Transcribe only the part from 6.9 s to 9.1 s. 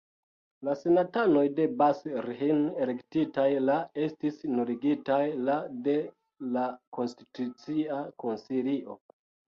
Konstitucia Konsilio.